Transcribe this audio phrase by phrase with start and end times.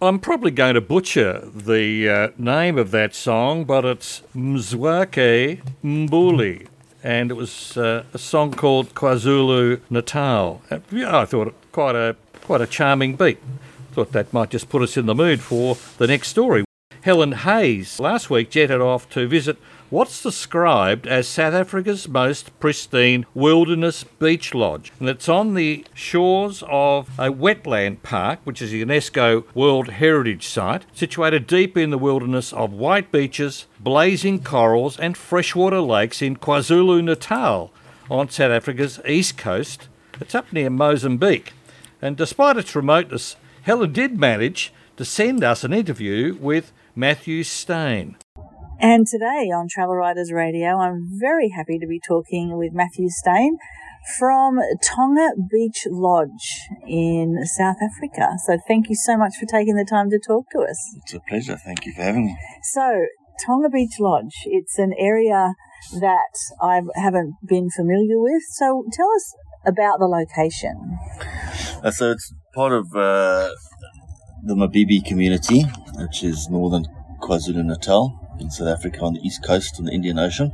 [0.00, 6.66] I'm probably going to butcher the uh, name of that song, but it's Mzwakhe Mbuli.
[7.02, 10.60] And it was uh, a song called KwaZulu Natal.
[10.70, 13.38] Uh, yeah, I thought it quite a quite a charming beat.
[13.92, 16.66] Thought that might just put us in the mood for the next story.
[17.00, 19.56] Helen Hayes last week jetted off to visit
[19.90, 24.92] what's described as South Africa's most pristine wilderness beach lodge.
[24.98, 30.46] And it's on the shores of a wetland park, which is a UNESCO World Heritage
[30.46, 36.36] Site, situated deep in the wilderness of white beaches, blazing corals, and freshwater lakes in
[36.36, 37.72] KwaZulu Natal
[38.10, 39.88] on South Africa's east coast.
[40.20, 41.52] It's up near Mozambique.
[42.02, 48.16] And despite its remoteness, Helen did manage to send us an interview with Matthew Steyn.
[48.78, 53.56] And today on Travel Writers Radio, I'm very happy to be talking with Matthew Steyn
[54.18, 58.36] from Thonga Beach Lodge in South Africa.
[58.44, 60.76] So thank you so much for taking the time to talk to us.
[60.96, 61.56] It's a pleasure.
[61.56, 62.36] Thank you for having me.
[62.64, 63.06] So,
[63.48, 65.54] Thonga Beach Lodge, it's an area
[65.98, 68.42] that I haven't been familiar with.
[68.50, 69.34] So tell us
[69.64, 70.98] about the location.
[71.82, 73.48] Uh, so it's part of uh,
[74.44, 75.62] the Mabibi community,
[75.94, 76.84] which is northern
[77.22, 80.52] KwaZulu Natal in South Africa on the east coast on the Indian Ocean.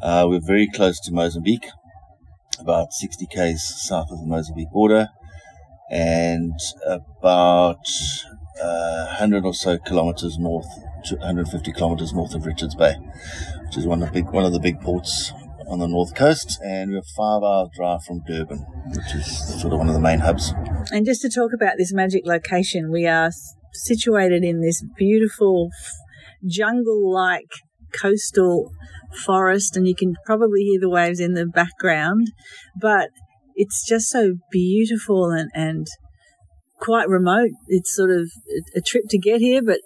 [0.00, 1.66] Uh, we're very close to Mozambique,
[2.58, 5.08] about 60 k's south of the Mozambique border,
[5.90, 7.86] and about
[8.60, 10.66] uh, 100 or so kilometers north,
[11.10, 12.94] 150 kilometers north of Richards Bay,
[13.66, 15.32] which is one of the big one of the big ports
[15.68, 19.88] on the north coast, and we're five-hour drive from Durban, which is sort of one
[19.88, 20.52] of the main hubs.
[20.90, 23.30] And just to talk about this magic location, we are
[23.72, 25.70] situated in this beautiful
[26.46, 27.50] jungle like
[27.92, 28.70] coastal
[29.24, 32.28] forest, and you can probably hear the waves in the background.
[32.80, 33.10] But
[33.54, 35.86] it's just so beautiful and, and
[36.80, 37.50] quite remote.
[37.68, 38.30] It's sort of
[38.74, 39.78] a trip to get here, but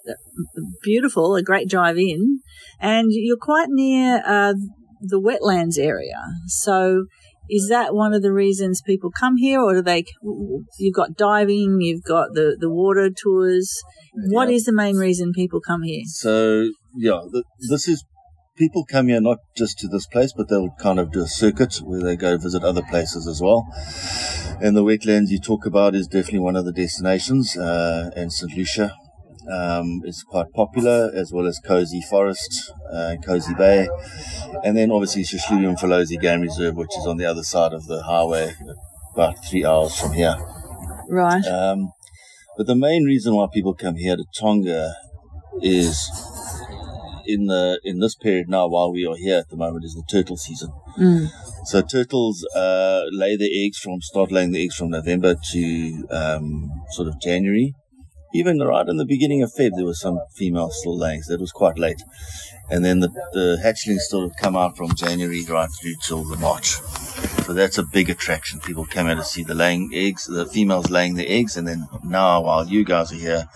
[0.82, 2.40] beautiful, a great drive in.
[2.80, 4.54] And you're quite near uh,
[5.00, 6.22] the wetlands area.
[6.46, 7.06] So
[7.48, 10.05] is that one of the reasons people come here, or do they?
[10.79, 13.83] You've got diving, you've got the the water tours.
[14.29, 16.02] What is the main reason people come here?
[16.07, 17.20] So yeah,
[17.68, 18.05] this is
[18.57, 21.77] people come here not just to this place, but they'll kind of do a circuit
[21.84, 23.67] where they go visit other places as well.
[24.61, 28.57] And the wetlands you talk about is definitely one of the destinations, uh, and St.
[28.57, 28.95] Lucia
[29.51, 33.89] um, is quite popular, as well as Kosi Forest uh, and Kosi Bay.
[34.64, 38.02] And then obviously Hluhluwe iMfolozi Game Reserve, which is on the other side of the
[38.02, 38.55] highway,
[39.14, 40.36] about three hours from here.
[41.08, 41.45] Right.
[41.46, 41.92] Um,
[42.57, 44.92] but the main reason why people come here to Thonga
[45.61, 46.11] is
[47.27, 50.05] in the in this period now, while we are here at the moment, is the
[50.11, 50.70] turtle season.
[50.98, 51.28] Mm.
[51.64, 56.70] So turtles uh, lay their eggs from start laying the eggs from November to um,
[56.92, 57.74] sort of January
[58.36, 61.23] even right in the beginning of Feb, there was some female still laying.
[61.23, 62.02] So that was quite late.
[62.68, 66.36] And then the, the hatchlings sort of come out from January right through till the
[66.36, 66.77] March.
[67.46, 68.58] So that's a big attraction.
[68.60, 71.56] People come out to see the laying eggs, the females laying the eggs.
[71.56, 73.48] And then now, while you guys are here,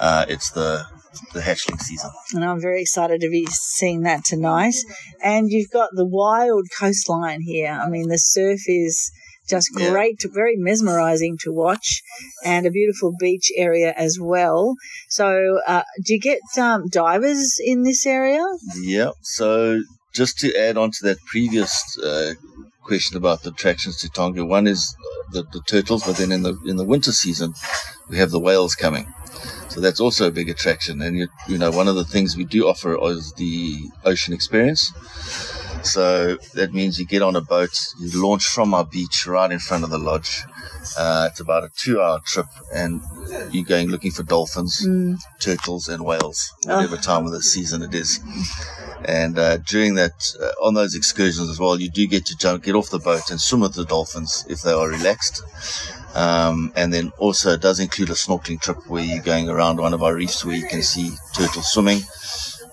[0.00, 0.84] uh, it's the
[1.32, 2.10] the hatchling season.
[2.34, 4.74] And I'm very excited to be seeing that tonight.
[5.22, 7.70] And you've got the wild coastline here.
[7.70, 9.12] I mean, the surf is
[9.50, 10.30] just great, yeah.
[10.32, 12.02] very mesmerizing to watch,
[12.44, 14.76] and a beautiful beach area as well.
[15.08, 18.44] So, uh, do you get um, divers in this area?
[18.80, 19.10] Yeah.
[19.22, 19.82] So,
[20.14, 22.34] just to add on to that previous uh,
[22.82, 24.94] question about the attractions to Thonga, one is
[25.32, 27.54] the, the turtles, but then in the in the winter season,
[28.08, 29.06] we have the whales coming.
[29.70, 31.00] So that's also a big attraction.
[31.00, 34.92] And you, you know, one of the things we do offer is the ocean experience.
[35.82, 39.58] So that means you get on a boat, you launch from our beach right in
[39.58, 40.42] front of the lodge.
[40.98, 43.02] Uh, it's about a two hour trip and
[43.50, 45.18] you're going looking for dolphins, mm.
[45.40, 47.00] turtles, and whales, whatever oh.
[47.00, 48.20] time of the season it is.
[49.04, 52.62] And uh, during that, uh, on those excursions as well, you do get to jump,
[52.62, 55.42] get off the boat and swim with the dolphins if they are relaxed.
[56.14, 59.94] Um, and then also it does include a snorkeling trip where you're going around one
[59.94, 62.00] of our reefs where you can see turtles swimming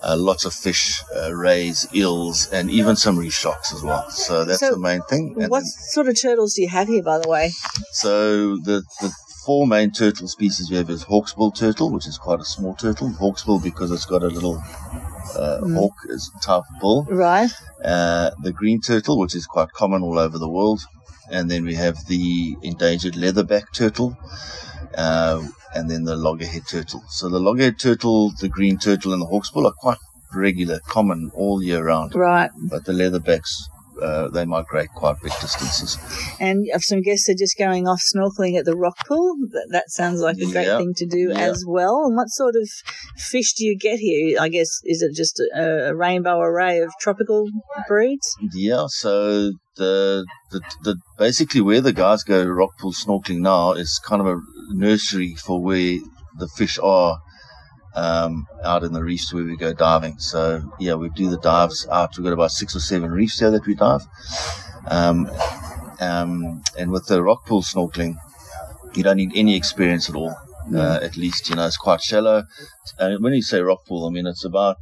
[0.02, 4.08] uh, lots of fish, uh, rays, eels, and even some reef sharks as well.
[4.10, 5.34] So that's so the main thing.
[5.38, 7.50] And what sort of turtles do you have here, by the way?
[7.92, 9.12] So the, the
[9.44, 13.08] four main turtle species we have is hawksbill turtle, which is quite a small turtle.
[13.10, 14.62] Hawksbill because it's got a little
[15.36, 15.74] uh, mm.
[15.74, 15.94] hawk
[16.42, 17.04] type of bill.
[17.04, 17.50] Right.
[17.82, 20.80] Uh, the green turtle, which is quite common all over the world.
[21.30, 24.16] And then we have the endangered leatherback turtle,
[24.98, 25.42] uh,
[25.74, 27.02] and then the loggerhead turtle.
[27.08, 29.98] So the loggerhead turtle, the green turtle, and the hawksbill are quite
[30.34, 32.14] regular, common all year round.
[32.14, 32.50] Right.
[32.70, 33.52] But the leatherbacks
[34.02, 35.98] uh, they migrate quite big distances.
[36.40, 39.90] And if some guests are just going off snorkeling at the rock pool, that, that
[39.90, 40.78] sounds like a great Yeah.
[40.78, 41.38] thing to do Yeah.
[41.38, 42.04] as well.
[42.04, 42.68] And what sort of
[43.16, 44.38] fish do you get here?
[44.40, 47.48] I guess, is it just a, a rainbow array of tropical
[47.88, 48.36] breeds?
[48.54, 54.00] Yeah, so the, the the basically where the guys go rock pool snorkeling now is
[54.04, 55.98] kind of a nursery for where
[56.38, 57.20] the fish are
[57.94, 60.18] um, out in the reefs where we go diving.
[60.18, 62.16] So yeah, we do the dives out.
[62.16, 64.02] We've got about six or seven reefs here that we dive.
[64.86, 65.30] Um,
[66.00, 68.16] um, and with the rock pool snorkeling,
[68.94, 70.34] you don't need any experience at all.
[70.74, 72.44] Uh, at least you know it's quite shallow.
[72.98, 74.76] And when you say rock pool, I mean it's about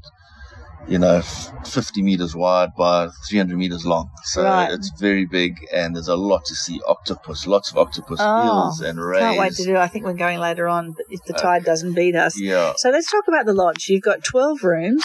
[0.89, 4.09] you know, 50 meters wide by 300 meters long.
[4.25, 4.71] So Right.
[4.73, 6.81] it's very big and there's a lot to see.
[6.87, 9.21] Octopus, lots of octopus, Oh, eels and rays.
[9.21, 9.79] Can't wait to do it.
[9.79, 12.39] I think we're going later on, if the Uh, tide doesn't beat us.
[12.41, 12.75] Yeah.
[12.77, 13.87] So let's talk about the lodge.
[13.89, 15.05] You've got 12 rooms.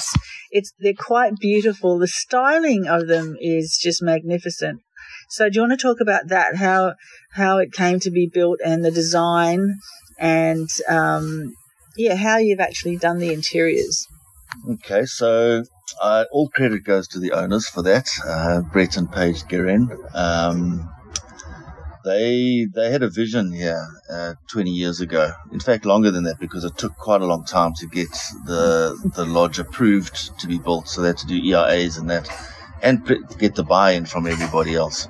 [0.51, 1.97] It's they're quite beautiful.
[1.97, 4.81] The styling of them is just magnificent.
[5.29, 6.57] So do you want to talk about that?
[6.57, 6.93] How
[7.33, 9.75] how it came to be built and the design
[10.19, 11.53] and um,
[11.97, 14.05] yeah, how you've actually done the interiors.
[14.69, 15.63] Okay, so
[16.01, 19.89] uh, all credit goes to the owners for that, uh, Brett and Paige Guerin.
[20.13, 20.89] Um,
[22.03, 25.31] they they had a vision here uh, 20 years ago.
[25.51, 28.09] In fact, longer than that because it took quite a long time to get
[28.45, 30.87] the the lodge approved to be built.
[30.87, 32.27] So they had to do EIAs and that,
[32.81, 35.07] and pre- get the buy-in from everybody else.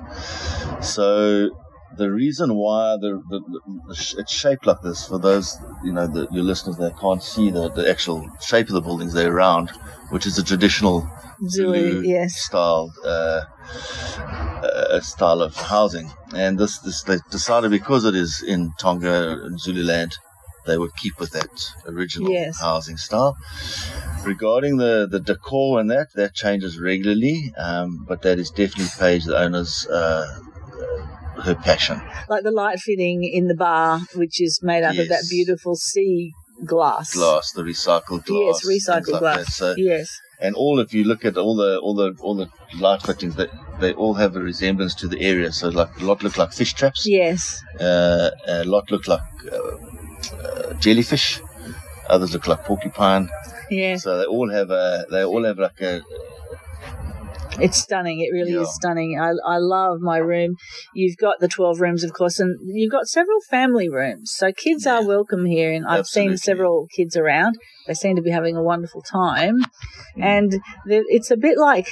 [0.80, 1.50] So
[1.96, 3.40] the reason why the, the,
[3.88, 7.22] the sh- it's shaped like this for those you know the, your listeners that can't
[7.22, 9.70] see the, the actual shape of the buildings they're around,
[10.10, 11.08] which is a traditional
[11.48, 12.36] Zulu, yes.
[12.36, 13.42] style uh,
[14.62, 16.10] uh, style of housing.
[16.34, 20.12] And this this they decided because it is in Tonga and Zululand,
[20.66, 21.50] they would keep with that
[21.86, 22.60] original Yes.
[22.60, 23.36] housing style.
[24.24, 29.24] Regarding the, the decor and that, that changes regularly, um, but that is definitely Paige,
[29.24, 30.38] the owner's, uh,
[31.44, 32.00] her passion.
[32.28, 36.32] Like the light fitting in the bar, which is made up of that beautiful sea
[36.64, 37.14] glass.
[37.14, 38.62] Glass, the recycled glass.
[38.64, 39.56] Yes, recycled like glass.
[39.56, 40.20] So, Yes.
[40.40, 42.48] and all if you look at all the all the all the
[42.78, 43.50] light fittings, that
[43.80, 45.52] they all have a resemblance to the area.
[45.52, 47.06] So like a lot look like fish traps.
[47.06, 47.62] Yes.
[47.80, 49.56] Uh, a lot look like uh,
[50.46, 51.40] uh, jellyfish.
[52.08, 53.28] Others look like porcupine.
[53.70, 54.02] Yes.
[54.02, 56.02] So they all have a they all have like a
[57.60, 58.20] It's stunning.
[58.20, 58.62] It really Yeah.
[58.62, 59.18] is stunning.
[59.20, 60.56] I, I love my room.
[60.94, 64.32] You've got the 12 rooms, of course, and you've got several family rooms.
[64.34, 65.72] So kids are welcome here.
[65.72, 66.36] And I've Absolutely.
[66.36, 67.56] seen several kids around.
[67.86, 69.58] They seem to be having a wonderful time.
[70.16, 70.22] Mm.
[70.22, 70.52] And
[70.86, 71.88] the- it's a bit like,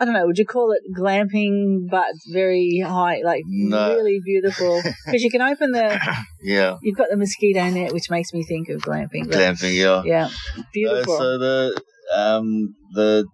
[0.00, 3.96] I don't know, would you call it glamping, but very high, like No.
[3.96, 4.80] really beautiful?
[5.06, 5.98] Because you can open the,
[6.42, 9.24] yeah you've got the mosquito net, which makes me think of glamping.
[9.26, 9.74] glamping.
[9.74, 10.02] Yeah.
[10.04, 11.18] Yeah, Uh, beautiful.
[11.18, 11.82] so the
[12.16, 13.26] um the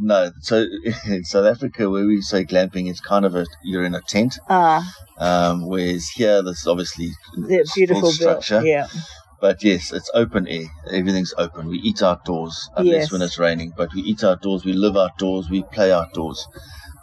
[0.00, 0.66] no so
[1.06, 4.38] in South Africa where we say glamping it's kind of a you're in a tent
[4.48, 4.82] ah,
[5.18, 8.86] um whereas here this obviously the beautiful structure Yeah.
[9.40, 13.12] but yes it's open air everything's open we eat outdoors unless Yes.
[13.12, 16.46] when it's raining but we eat outdoors we live outdoors we play outdoors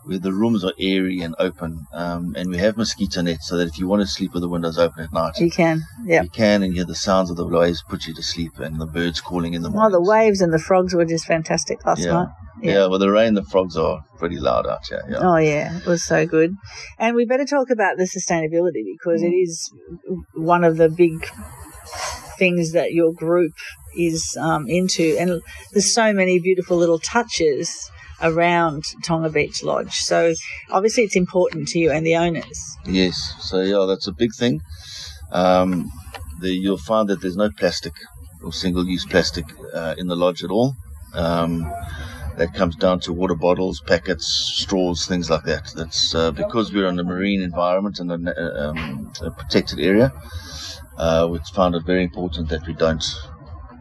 [0.05, 3.67] where the rooms are airy and open um, and we have mosquito nets so that
[3.67, 5.83] if you want to sleep with the windows open at night You can.
[6.05, 6.23] Yeah.
[6.23, 8.85] you can and hear the sounds of the waves put you to sleep and the
[8.85, 12.13] birds calling in the morning the waves and the frogs were just fantastic last Yeah.
[12.13, 12.29] night.
[12.61, 12.71] Yeah.
[12.71, 12.87] Yeah.
[12.87, 15.03] with the rain, the frogs are pretty loud out here.
[15.09, 15.17] Yeah.
[15.21, 16.55] Oh yeah, it was so good.
[16.97, 19.71] And we better talk about the sustainability because it is
[20.33, 21.27] one of the big
[22.37, 23.53] things that your group
[23.95, 29.95] is um, into, and there's so many beautiful little touches around Thonga Beach Lodge.
[29.97, 30.33] So
[30.69, 32.77] obviously, it's important to you and the owners.
[32.85, 33.35] Yes.
[33.39, 34.61] So yeah, that's a big thing.
[35.31, 35.91] Um,
[36.39, 37.93] the, you'll find that there's no plastic
[38.43, 40.75] or single-use plastic uh, in the lodge at all.
[41.13, 41.71] Um,
[42.37, 45.71] that comes down to water bottles, packets, straws, things like that.
[45.75, 50.13] That's uh, because we're in a marine environment and a, um, a protected area.
[50.97, 53.03] Uh, we found it very important that we don't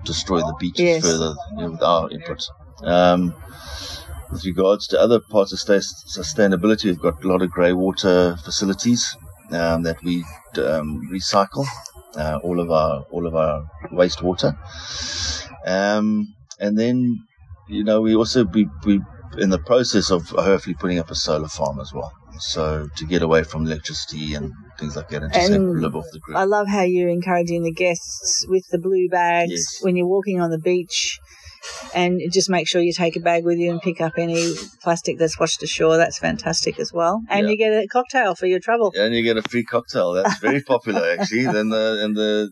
[0.05, 1.03] destroy the beaches Yes.
[1.03, 2.43] further you know, with our input.
[2.83, 3.35] Um,
[4.31, 8.37] with regards to other parts of sta- sustainability, we've got a lot of grey water
[8.45, 9.17] facilities
[9.53, 10.25] um, that we
[10.59, 11.67] um, recycle
[12.17, 14.57] uh, all of our all of our wastewater,
[15.67, 17.19] um, and then
[17.69, 19.01] you know we also be we
[19.39, 22.13] in the process of hopefully putting up a solar farm as well.
[22.39, 25.97] So to get away from electricity and things like that, and just have, And live
[25.97, 26.37] off the grid.
[26.37, 29.79] I love how you're encouraging the guests with the blue bags Yes.
[29.83, 31.19] when you're walking on the beach.
[31.95, 35.19] And just make sure you take a bag with you and pick up any plastic
[35.19, 35.97] that's washed ashore.
[35.97, 37.23] That's fantastic as well.
[37.31, 37.51] And Yeah.
[37.53, 38.93] you get a cocktail for your trouble.
[38.97, 40.13] and you get a free cocktail.
[40.13, 41.45] That's very popular, actually.
[41.47, 42.51] then the and the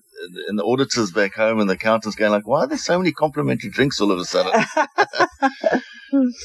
[0.48, 3.12] and the auditors back home and the accountants going like, "Why are there so many
[3.12, 4.52] complimentary drinks all of a sudden?"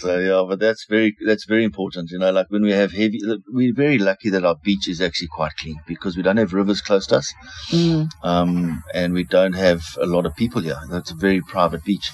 [0.02, 2.10] so yeah, but that's very that's very important.
[2.12, 5.28] You know, like when we have heavy, we're very lucky that our beach is actually
[5.28, 7.34] quite clean because we don't have rivers close to us,
[7.72, 8.10] Mm.
[8.24, 10.80] um, and we don't have a lot of people here.
[10.90, 12.12] That's a very private beach.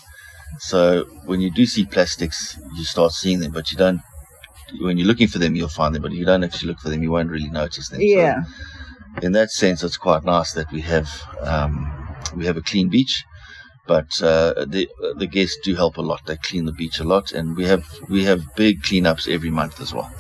[0.60, 4.02] So when you do see plastics, you start seeing them, but you don't.
[4.80, 6.90] When you're looking for them, you'll find them, but if you don't actually look for
[6.90, 8.00] them, you won't really notice them.
[8.02, 8.44] So Yeah.
[9.22, 11.10] in that sense, it's quite nice that we have
[11.42, 11.74] um,
[12.36, 13.24] we have a clean beach.
[13.88, 16.26] But uh, the the guests do help a lot.
[16.26, 19.80] They clean the beach a lot, and we have we have big cleanups every month
[19.80, 20.12] as well.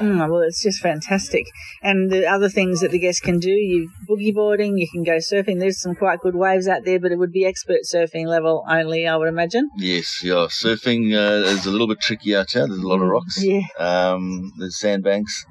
[0.00, 1.46] Mm, well, it's just fantastic.
[1.82, 5.16] And the other things that the guests can do, you boogie boarding, you can go
[5.18, 5.58] surfing.
[5.58, 9.06] There's some quite good waves out there, but it would be expert surfing level only,
[9.06, 9.70] I would imagine.
[9.76, 10.46] Yes, yeah.
[10.50, 12.66] Surfing uh, is a little bit tricky out here.
[12.66, 13.42] There's a lot of rocks.
[13.42, 13.62] Yeah.
[13.78, 15.44] Um, there's sandbanks.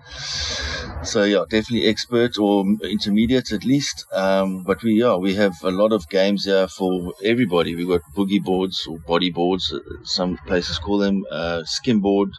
[1.03, 4.05] So yeah, definitely expert or intermediate at least.
[4.13, 7.75] Um, but we yeah we have a lot of games here for everybody.
[7.75, 9.73] We've got boogie boards or body boards.
[9.73, 12.29] uh, Some places call them uh, skimboard,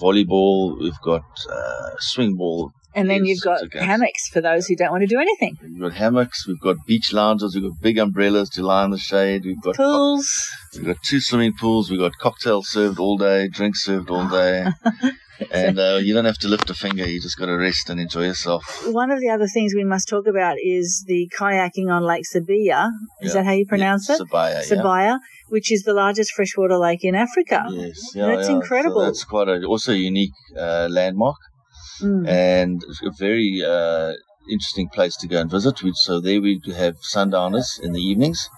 [0.00, 0.78] volleyball.
[0.80, 2.72] We've got uh, swing ball.
[2.94, 5.58] And then you've got hammocks for those who don't want to do anything.
[5.62, 6.48] We've got hammocks.
[6.48, 7.54] We've got beach lounges.
[7.54, 9.44] We've got big umbrellas to lie in the shade.
[9.44, 10.48] We've got Pools.
[10.74, 11.90] We've got two swimming pools.
[11.90, 14.66] We've got cocktails served all day, drinks served all day.
[15.50, 17.08] and uh, you don't have to lift a finger.
[17.08, 18.62] You just got to rest and enjoy yourself.
[18.86, 22.90] One of the other things we must talk about is the kayaking on Lake Sibaya.
[23.20, 23.34] Is Yeah.
[23.34, 24.20] that how you pronounce it?
[24.20, 24.76] Sibaya, yeah.
[24.76, 27.64] Sibaya, which is the largest freshwater lake in Africa.
[27.70, 28.54] Yes, yeah, That's yeah.
[28.56, 29.00] incredible.
[29.00, 31.36] So that's quite a also a unique uh, landmark
[32.02, 32.28] Mm.
[32.28, 34.12] and a very uh,
[34.50, 35.78] interesting place to go and visit.
[35.94, 38.50] So there we have sundowners in the evenings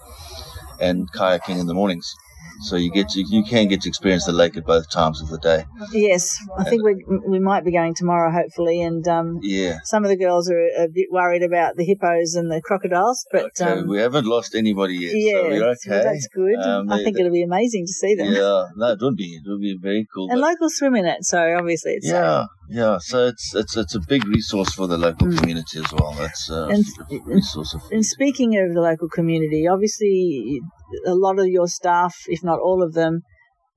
[0.79, 2.13] and kayaking in the mornings.
[2.61, 5.29] So you get to you can get to experience the lake at both times of
[5.29, 5.63] the day.
[5.91, 6.95] Yes, I think we
[7.27, 9.77] we might be going tomorrow, hopefully, and um, Yeah.
[9.85, 13.45] some of the girls are a bit worried about the hippos and the crocodiles, but
[13.59, 15.11] Okay, um, we haven't lost anybody yet.
[15.15, 16.03] yeah, so we're so okay.
[16.03, 16.55] that's good.
[16.59, 18.27] Um, I they- think it'll be amazing to see them.
[18.33, 19.35] Yeah, no, it would be.
[19.35, 20.29] It would be very cool.
[20.31, 22.97] And locals swim in it, so obviously it's yeah, yeah.
[22.99, 25.37] So it's it's it's a big resource for the local Mm.
[25.39, 26.13] community as well.
[26.13, 27.81] That's uh, And- a resource of.
[27.91, 30.59] And speaking of the local community, obviously
[31.05, 33.21] a lot of your staff, if not all of them,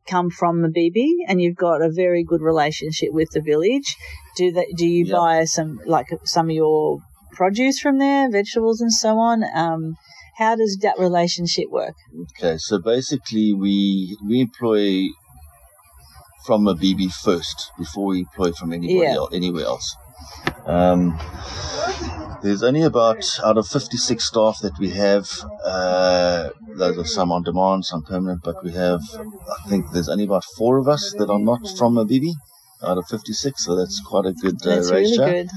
[0.07, 3.97] come from the Mabibi, and you've got a very good relationship with the village.
[4.37, 4.67] Do that?
[4.77, 6.99] Do you buy some like some of your
[7.33, 9.43] produce from there, vegetables and so on?
[9.55, 9.95] Um,
[10.39, 11.95] how does that relationship work?
[12.39, 15.05] Okay, so basically we we employ
[16.47, 19.15] from Mabibi first before we employ from anybody Yeah.
[19.17, 19.97] else, anywhere else.
[20.67, 21.19] Um,
[22.43, 25.29] there's only about out of 56 staff that we have.
[25.65, 29.01] Uh, those are some on demand, some permanent, but we have.
[29.15, 32.33] I think there's only about four of us that are not from Mabibi
[32.85, 35.27] out of 56, so that's quite a good uh, That's really ratio.
[35.27, 35.49] good.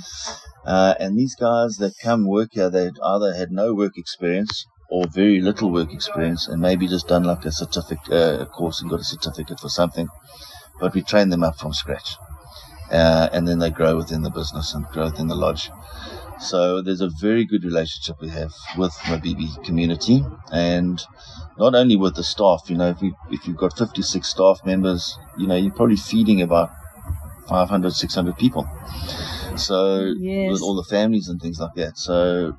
[0.66, 5.08] Uh, and these guys that come work here, they either had no work experience or
[5.08, 9.00] very little work experience, and maybe just done like a certificate, uh, course and got
[9.00, 10.08] a certificate for something.
[10.80, 12.16] But we train them up from scratch,
[12.92, 15.70] uh, and then they grow within the business and grow within the lodge.
[16.40, 21.02] So there's a very good relationship we have with the Mabibi community, and
[21.58, 22.64] not only with the staff.
[22.68, 26.42] You know, if you if you've got 56 staff members, you know, you're probably feeding
[26.42, 26.72] about
[27.48, 28.68] 500, 600 people.
[29.56, 30.52] So Yes.
[30.52, 31.98] with all the families and things like that.
[31.98, 32.56] So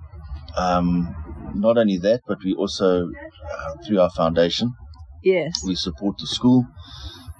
[0.56, 1.14] um,
[1.54, 4.74] not only that, but we also uh, through our foundation
[5.22, 6.66] Yes, we support the school.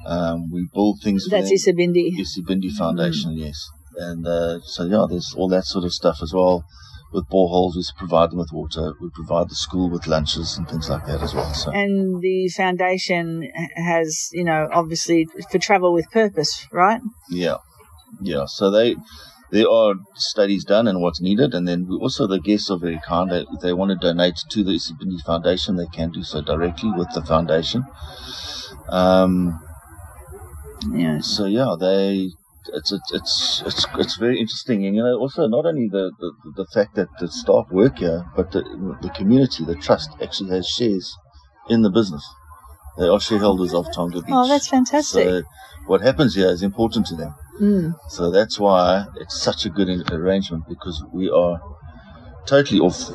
[0.07, 1.27] Um, we build things.
[1.29, 1.53] that's.
[1.53, 2.17] Isabindi.
[2.19, 3.69] Isibindi Foundation, yes.
[3.97, 6.65] And uh, so yeah, there's all that sort of stuff as well.
[7.13, 8.93] With boreholes, we provide them with water.
[9.01, 11.55] We provide the school with lunches and things like that as well.
[11.55, 17.01] So And the foundation has, you know, obviously for travel with purpose, right?
[17.31, 17.59] Yeah,
[18.21, 18.45] yeah.
[18.47, 18.97] So they
[19.51, 23.01] there are studies done and what's needed, and then we also the guests are very
[23.07, 23.31] kind.
[23.31, 26.91] They, if they want to donate to the Isibindi Foundation, they can do so directly
[26.91, 27.85] with the foundation.
[28.89, 29.61] Um,
[30.93, 31.21] Yeah.
[31.21, 32.31] so yeah, they.
[32.75, 36.33] It's, it's it's it's it's very interesting, and you know also not only the, the,
[36.57, 38.63] the fact that the staff work here, but the
[39.01, 41.17] the community, the trust actually has shares
[41.69, 42.27] in the business.
[42.99, 44.35] They are shareholders of Thonga Beach.
[44.35, 45.29] Oh, that's fantastic.
[45.29, 45.43] So
[45.87, 47.35] what happens here is important to them.
[47.61, 47.95] Mm.
[48.09, 51.61] So that's why it's such a good arrangement because we are
[52.47, 53.11] totally off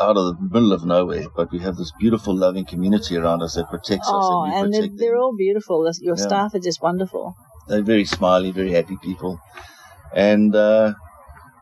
[0.00, 3.54] out of the middle of nowhere, but we have this beautiful, loving community around us
[3.54, 4.14] that protects us.
[4.14, 5.90] Oh, and we and they're, they're all beautiful.
[6.00, 6.24] Your Yeah.
[6.24, 7.34] staff are just wonderful.
[7.68, 9.40] They're very smiley, very happy people,
[10.14, 10.94] and uh,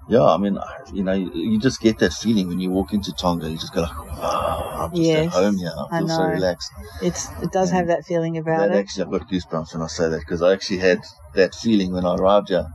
[0.09, 0.59] yeah, I mean,
[0.93, 3.51] you know, you, you just get that feeling when you walk into Thonga.
[3.51, 5.73] You just go like, "Wow, I'm just Yes, at home here.
[5.77, 8.81] I I feel so relaxed." It's it does And have that feeling about That it.
[8.81, 11.01] actually, I've got goosebumps when I say that because I actually had
[11.35, 12.67] that feeling when I arrived here.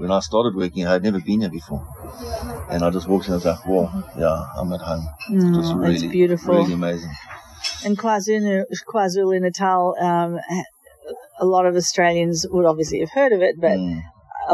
[0.00, 1.86] When I started working, I had never been here before,
[2.70, 3.84] and I just walked in and was like, "Whoa,
[4.16, 5.06] yeah, I'm at home."
[5.54, 6.54] Just Mm, really, it's beautiful.
[6.54, 7.12] really amazing.
[7.84, 10.38] And KwaZulu, KwaZulu Natal, um,
[11.38, 14.02] a lot of Australians would obviously have heard of it, but Mm.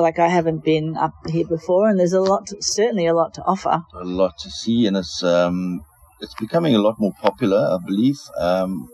[0.07, 3.43] like I haven't been up here before, and there's a lot, certainly a lot to
[3.45, 3.77] offer.
[3.95, 5.81] a lot to see, and it's um,
[6.21, 8.19] it's becoming a lot more popular, I believe.
[8.49, 8.89] Um,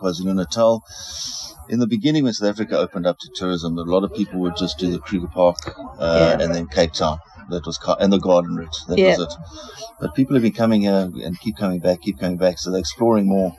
[0.00, 0.82] KwaZulu Natal.
[1.68, 4.56] In the beginning, when South Africa opened up to tourism, a lot of people would
[4.56, 5.56] just do the Kruger Park
[5.98, 6.44] uh, Yeah.
[6.44, 7.18] and then Cape Town.
[7.50, 8.76] That was and the Garden Route.
[8.88, 9.16] That Yeah.
[9.16, 9.32] was it.
[10.00, 12.58] But people have been coming here and keep coming back, keep coming back.
[12.58, 13.54] So they're exploring more.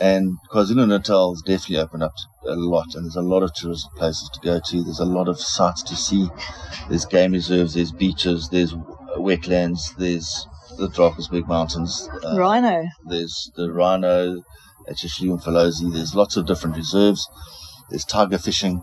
[0.00, 2.12] And KwaZulu Natal has definitely opened up
[2.46, 4.82] a lot, and there's a lot of tourist places to go to.
[4.84, 6.28] There's a lot of sights to see.
[6.88, 8.74] There's game reserves, there's beaches, there's
[9.16, 10.46] wetlands, there's
[10.78, 12.08] the Drakensberg Mountains.
[12.24, 12.84] uh, Rhino.
[13.06, 14.42] There's the Rhino
[14.88, 15.92] at Hluhluwe-iMfolozi.
[15.92, 17.28] There's lots of different reserves.
[17.90, 18.82] There's tiger fishing.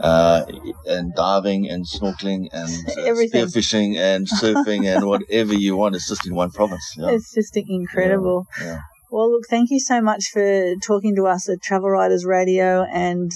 [0.00, 0.46] Uh,
[0.86, 5.94] and diving and snorkeling and uh, spearfishing and surfing and whatever you want.
[5.94, 6.94] It's just in one province.
[6.96, 7.10] Yeah.
[7.10, 8.46] It's just incredible.
[8.58, 8.80] Yeah.
[9.10, 12.84] Well, look, thank you so much for talking to us at Travel Writers Radio.
[12.84, 13.30] And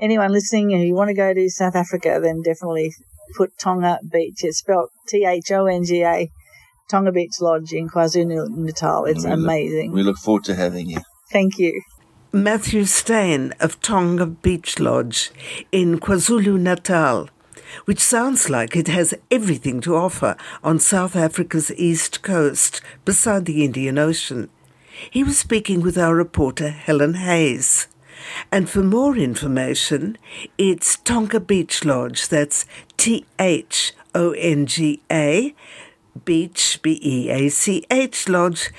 [0.00, 2.92] anyone listening, if you want to go to South Africa, then definitely
[3.36, 4.42] put Thonga Beach.
[4.42, 6.30] It's spelled T H O N G A,
[6.90, 9.04] Thonga Beach Lodge in KwaZulu Natal.
[9.06, 9.92] It's We look- amazing.
[9.92, 10.98] We look forward to having you.
[11.32, 11.80] Thank you.
[12.32, 15.30] Matthew Steyn of Thonga Beach Lodge
[15.72, 17.28] in KwaZulu Natal,
[17.84, 23.64] which sounds like it has everything to offer on South Africa's east coast beside the
[23.64, 24.50] Indian Ocean.
[25.10, 27.88] He was speaking with our reporter Helen Hayes.
[28.50, 30.16] And for more information,
[30.58, 32.28] it's Thonga Beach Lodge.
[32.28, 32.64] That's
[32.96, 35.54] T H O N G A
[36.24, 38.70] Beach B E A C H Lodge